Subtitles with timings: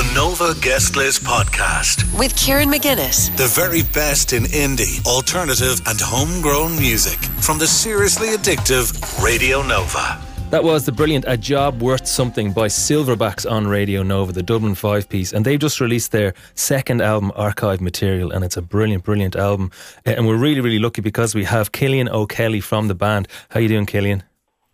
[0.00, 2.18] The Nova Guest List Podcast.
[2.18, 3.36] with Kieran McGuinness.
[3.36, 10.18] The very best in indie, alternative, and homegrown music from the seriously addictive Radio Nova.
[10.48, 14.74] That was the brilliant A Job Worth Something by Silverbacks on Radio Nova, the Dublin
[14.74, 15.34] five piece.
[15.34, 19.70] And they've just released their second album, Archive Material, and it's a brilliant, brilliant album.
[20.06, 23.28] Uh, And we're really, really lucky because we have Kilian O'Kelly from the band.
[23.50, 24.22] How you doing, Kilian?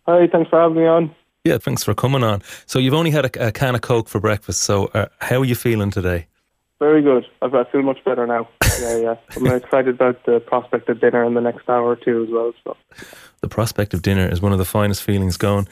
[0.07, 1.13] Hi, thanks for having me on.
[1.47, 2.41] Yeah, thanks for coming on.
[2.65, 4.63] So you've only had a, a can of Coke for breakfast.
[4.63, 6.27] So uh, how are you feeling today?
[6.79, 7.25] Very good.
[7.41, 8.49] I feel much better now.
[8.79, 9.15] Yeah, yeah.
[9.35, 12.53] I'm excited about the prospect of dinner in the next hour or two as well.
[12.63, 12.77] So,
[13.41, 15.67] The prospect of dinner is one of the finest feelings going.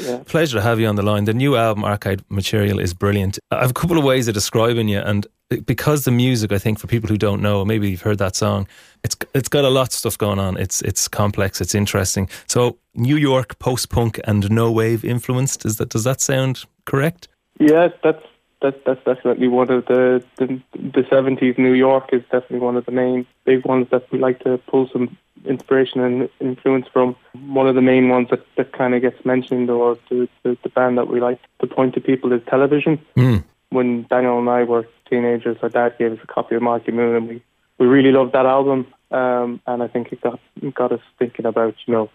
[0.00, 0.22] yeah.
[0.26, 1.24] Pleasure to have you on the line.
[1.24, 3.38] The new album, Archive Material, is brilliant.
[3.50, 5.26] I have a couple of ways of describing you, and
[5.66, 8.68] because the music, I think, for people who don't know, maybe you've heard that song,
[9.02, 10.56] it's it's got a lot of stuff going on.
[10.56, 12.28] It's it's complex, it's interesting.
[12.46, 15.64] So, New York post punk and no wave influenced.
[15.64, 17.28] Is that does that sound correct?
[17.58, 18.24] Yes, that's
[18.60, 21.56] that's that's definitely one of the the the seventies.
[21.58, 24.88] New York is definitely one of the main big ones that we like to pull
[24.92, 27.16] some inspiration and influence from.
[27.46, 30.68] One of the main ones that, that kind of gets mentioned, or the, the the
[30.68, 33.00] band that we like to point to people is Television.
[33.16, 33.44] Mm.
[33.70, 37.16] When Daniel and I were teenagers, our dad gave us a copy of Marquee Moon,
[37.16, 37.42] and we
[37.78, 38.86] we really loved that album.
[39.10, 40.38] Um, and I think it got
[40.74, 42.10] got us thinking about you know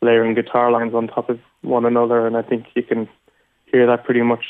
[0.00, 3.08] layering guitar lines on top of one another, and I think you can
[3.66, 4.44] hear that pretty much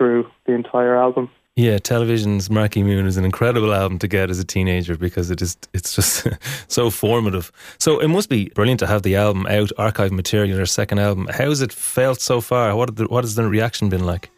[0.00, 1.28] through the entire album.
[1.56, 5.42] Yeah, Television's Marquee Moon is an incredible album to get as a teenager because it
[5.42, 6.26] is it's just
[6.68, 7.52] so formative.
[7.78, 11.26] So it must be brilliant to have the album out, archive material, your second album.
[11.26, 12.74] How has it felt so far?
[12.74, 14.30] What the, what has the reaction been like?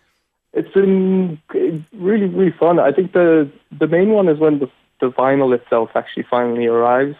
[0.52, 1.41] It's been
[1.92, 2.80] really really fun.
[2.80, 4.69] I think the the main one is when the
[5.00, 7.14] the vinyl itself actually finally arrives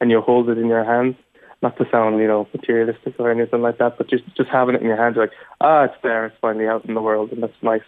[0.00, 1.16] and you hold it in your hands.
[1.62, 4.82] Not to sound you know materialistic or anything like that, but just just having it
[4.82, 7.42] in your hands, you're like ah, it's there, it's finally out in the world, and
[7.42, 7.82] that's nice.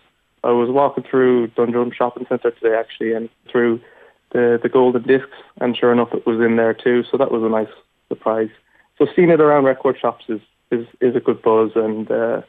[0.45, 3.81] I was walking through Dundrum Shopping Centre today actually, and through
[4.33, 7.03] the the golden discs, and sure enough, it was in there too.
[7.11, 7.73] So that was a nice
[8.09, 8.51] surprise.
[8.99, 12.43] So seeing it around record shops is is, is a good buzz, and uh,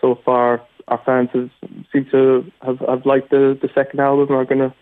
[0.00, 1.50] so far our fans have,
[1.92, 4.34] seem to have, have liked the the second album.
[4.34, 4.74] Are going to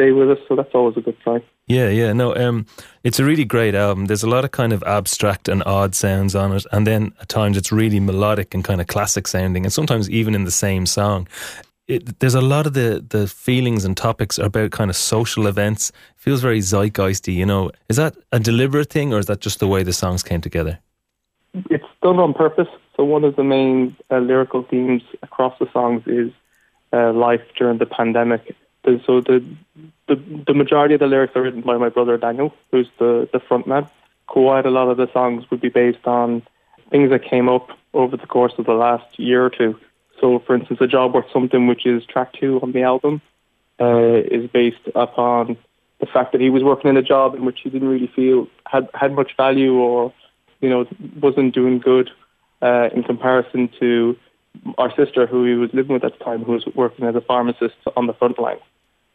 [0.00, 1.42] stay with us, so that's always a good sign.
[1.66, 2.66] Yeah, yeah, no, um,
[3.04, 4.06] it's a really great album.
[4.06, 7.28] There's a lot of kind of abstract and odd sounds on it, and then at
[7.28, 10.86] times it's really melodic and kind of classic sounding, and sometimes even in the same
[10.86, 11.28] song.
[11.86, 15.48] It, there's a lot of the the feelings and topics are about kind of social
[15.48, 15.90] events.
[16.16, 17.72] feels very zeitgeisty, you know.
[17.88, 20.78] Is that a deliberate thing, or is that just the way the songs came together?
[21.68, 22.68] It's done on purpose.
[22.96, 26.30] So one of the main uh, lyrical themes across the songs is
[26.92, 28.54] uh, life during the pandemic.
[29.06, 29.44] So the,
[30.08, 33.40] the the majority of the lyrics are written by my brother Daniel, who's the the
[33.40, 33.88] front man.
[34.26, 36.42] Quite a lot of the songs would be based on
[36.90, 39.78] things that came up over the course of the last year or two.
[40.20, 43.22] So, for instance, a job worth something, which is track two on the album,
[43.80, 45.56] uh, is based upon
[46.00, 48.46] the fact that he was working in a job in which he didn't really feel
[48.66, 50.12] had had much value or
[50.60, 50.86] you know
[51.20, 52.10] wasn't doing good
[52.62, 54.16] uh, in comparison to
[54.78, 57.20] our sister who he was living with at the time who was working as a
[57.20, 58.58] pharmacist on the front line.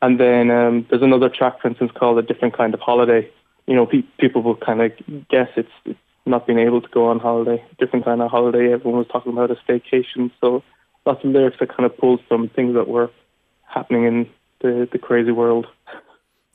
[0.06, 3.28] And then um, there's another track, for instance, called A Different Kind of Holiday.
[3.66, 4.92] You know, pe- people will kind of
[5.32, 8.72] guess it's, it's not being able to go on holiday, different kind of holiday.
[8.72, 10.30] Everyone was talking about a staycation.
[10.40, 10.62] So
[11.08, 13.10] lots of lyrics that kind of pulled from things that were
[13.64, 14.30] happening in
[14.62, 15.66] the, the crazy world.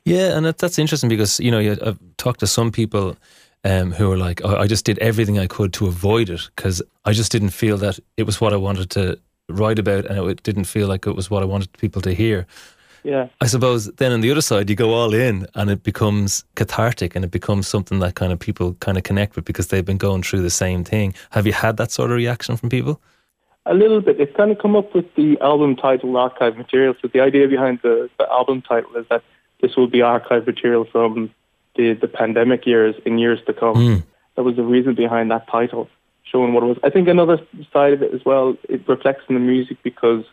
[0.04, 3.16] Yeah, and that, that's interesting because you know I've talked to some people
[3.64, 6.82] um, who are like, oh, I just did everything I could to avoid it because
[7.04, 9.18] I just didn't feel that it was what I wanted to
[9.48, 12.46] write about, and it didn't feel like it was what I wanted people to hear.
[13.02, 13.28] Yeah.
[13.40, 17.16] I suppose then on the other side, you go all in, and it becomes cathartic,
[17.16, 19.98] and it becomes something that kind of people kind of connect with because they've been
[19.98, 21.14] going through the same thing.
[21.30, 23.00] Have you had that sort of reaction from people?
[23.66, 24.20] A little bit.
[24.20, 26.94] It's kind of come up with the album title Archive Material.
[27.00, 29.22] So the idea behind the, the album title is that
[29.60, 31.30] this will be archive material from
[31.76, 33.76] the, the pandemic years in years to come.
[33.76, 34.02] Mm.
[34.36, 35.88] That was the reason behind that title,
[36.22, 36.78] showing what it was.
[36.82, 37.38] I think another
[37.72, 40.24] side of it as well, it reflects in the music because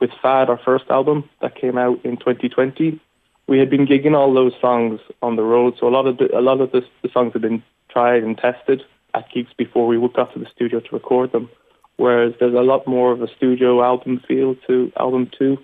[0.00, 3.00] with Fad, our first album that came out in 2020,
[3.46, 5.74] we had been gigging all those songs on the road.
[5.78, 8.36] So a lot of the, a lot of the, the songs had been tried and
[8.36, 8.82] tested
[9.14, 11.48] at gigs before we got to the studio to record them.
[11.96, 15.58] Whereas there's a lot more of a studio album feel to album two.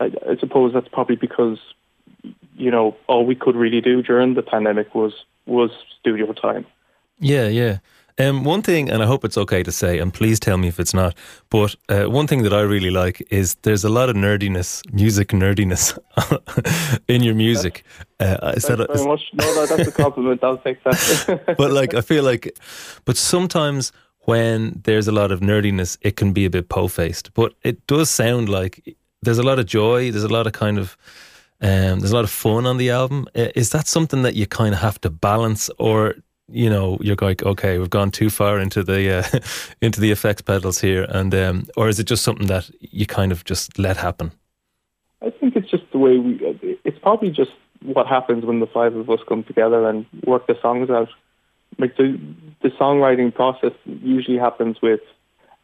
[0.00, 1.58] I, I suppose that's probably because
[2.56, 5.12] you know all we could really do during the pandemic was
[5.46, 5.70] was
[6.00, 6.66] studio time.
[7.20, 7.78] Yeah, yeah.
[8.18, 10.80] Um, one thing, and I hope it's okay to say, and please tell me if
[10.80, 11.14] it's not,
[11.50, 15.28] but uh, one thing that I really like is there's a lot of nerdiness, music
[15.28, 15.96] nerdiness
[17.08, 17.84] in your music.
[18.18, 19.22] Uh, is Thanks very much.
[19.34, 20.42] No, no, that's a compliment.
[20.42, 21.54] I'll take that.
[21.58, 22.58] but like, I feel like,
[23.04, 23.92] but sometimes
[24.22, 27.32] when there's a lot of nerdiness, it can be a bit po faced.
[27.34, 30.10] But it does sound like there's a lot of joy.
[30.10, 30.96] There's a lot of kind of
[31.60, 33.26] um, there's a lot of fun on the album.
[33.34, 36.14] Is that something that you kind of have to balance, or
[36.48, 39.38] you know, you're like, okay, we've gone too far into the uh,
[39.82, 43.32] into the effects pedals here, and um, or is it just something that you kind
[43.32, 44.32] of just let happen?
[45.22, 46.38] I think it's just the way we.
[46.84, 47.50] It's probably just
[47.82, 51.08] what happens when the five of us come together and work the songs out.
[51.78, 52.18] Like the
[52.62, 55.00] the songwriting process usually happens with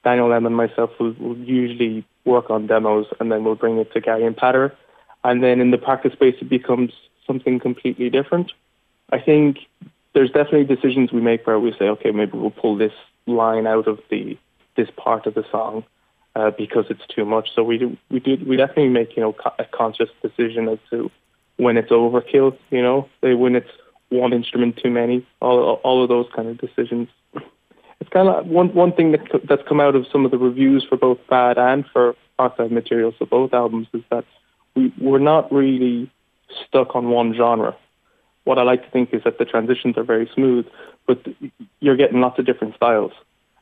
[0.04, 3.92] Daniel M and myself will, will usually work on demos and then we'll bring it
[3.92, 4.72] to Gary and Peadar.
[5.24, 6.92] And then in the practice space, it becomes
[7.26, 8.52] something completely different.
[9.10, 9.58] I think
[10.14, 12.92] there's definitely decisions we make where we say, okay, maybe we'll pull this
[13.26, 14.38] line out of the
[14.76, 15.84] this part of the song
[16.34, 17.48] uh, because it's too much.
[17.54, 21.10] So we do we do we definitely make you know a conscious decision as to
[21.56, 22.56] when it's overkill.
[22.70, 23.70] You know, when it's
[24.08, 25.26] one instrument too many.
[25.40, 27.08] All all of those kind of decisions.
[28.00, 30.84] It's kind of one one thing that that's come out of some of the reviews
[30.88, 34.24] for both Fad and for Archive materials for both albums is that
[34.74, 36.10] we we're not really
[36.66, 37.76] stuck on one genre.
[38.44, 40.66] What I like to think is that the transitions are very smooth,
[41.06, 41.18] but
[41.80, 43.12] you're getting lots of different styles.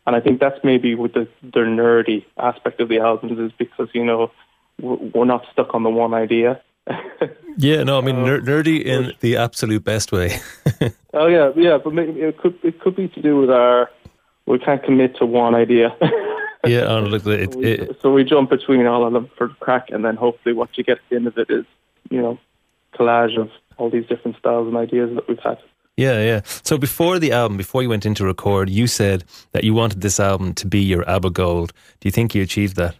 [0.06, 3.88] And I think that's maybe with the, the nerdy aspect of the albums is because,
[3.94, 4.32] you know,
[4.81, 6.61] we're not stuck on the one idea.
[7.56, 10.40] yeah, no, I mean, ner- nerdy in the absolute best way.
[11.14, 13.88] oh, yeah, yeah, but maybe it could, it could be to do with our,
[14.46, 15.96] we can't commit to one idea.
[16.67, 20.17] yeah, look, it, it, so we jump between all of them for crack, and then
[20.17, 21.64] hopefully what you get at the end of it is,
[22.11, 22.40] you know,
[22.94, 25.58] collage of all these different styles and ideas that we've had.
[25.96, 26.40] Yeah, yeah.
[26.44, 30.19] So before the album, before you went into record, you said that you wanted this
[30.19, 31.72] album to be your ABBA Gold.
[32.00, 32.96] Do you think you achieved that?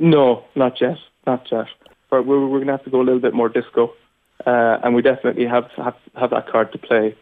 [0.00, 0.98] No, not yet.
[1.26, 1.66] Not yet.
[2.10, 3.92] But we're, we're going to have to go a little bit more disco.
[4.44, 7.16] Uh, and we definitely have, have have that card to play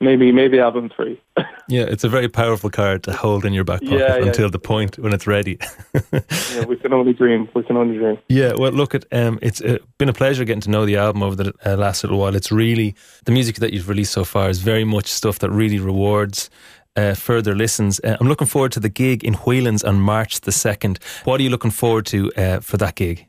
[0.00, 1.20] maybe maybe album three.
[1.68, 4.26] yeah, it's a very powerful card to hold in your back pocket yeah, yeah.
[4.26, 5.58] until the point when it's ready.
[6.12, 7.48] yeah, we can only dream.
[7.54, 8.18] We can only dream.
[8.28, 11.22] Yeah, well, look, at um, it's uh, been a pleasure getting to know the album
[11.22, 12.34] over the uh, last little while.
[12.34, 12.94] It's really
[13.24, 16.50] the music that you've released so far is very much stuff that really rewards.
[16.96, 18.00] Uh, further listens.
[18.04, 21.02] Uh, I'm looking forward to the gig in Whelan's on March the 2nd.
[21.24, 23.26] What are you looking forward to uh, for that gig?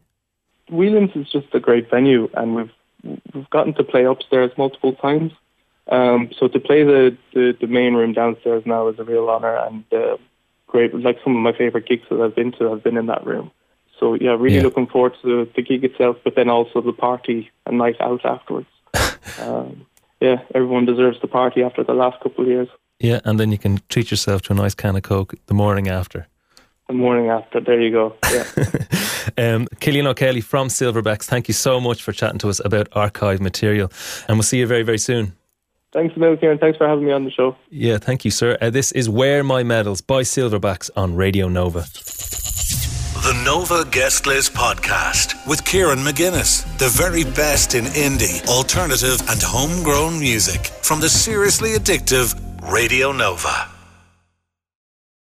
[0.69, 2.71] Whelan's is just a great venue, and we've
[3.33, 5.31] we've gotten to play upstairs multiple times.
[5.87, 9.55] Um, so to play the, the, the, main room downstairs now is a real honour
[9.55, 10.17] and uh,
[10.65, 10.95] great.
[10.95, 13.51] Like some of my favourite gigs that I've been to have been in that room.
[13.99, 14.63] So yeah, really yeah.
[14.63, 18.25] looking forward to the, the, gig itself, but then also the party and night out
[18.25, 18.67] afterwards.
[19.39, 19.85] um,
[20.19, 22.67] yeah, everyone deserves the party after the last couple of years.
[22.99, 25.87] Yeah, and then you can treat yourself to a nice can of Coke the morning
[25.87, 26.27] after.
[26.87, 28.15] The morning after, there you go.
[28.31, 28.43] Yeah.
[29.37, 33.41] um, Kilian O'Kelly from Silverbacks, thank you so much for chatting to us about archive
[33.41, 33.91] material,
[34.27, 35.33] and we'll see you very, very soon.
[35.95, 36.57] Thanks a million, Kieran.
[36.57, 37.55] Thanks for having me on the show.
[37.69, 38.57] Yeah, thank you, sir.
[38.59, 41.85] Uh, this is Wear My Medals by Silverbacks on Radio Nova.
[43.23, 46.65] The Nova Guest List Podcast with Kieran McGuinness.
[46.79, 52.35] The very best in indie, alternative, and homegrown music from the seriously addictive
[52.69, 53.74] Radio Nova.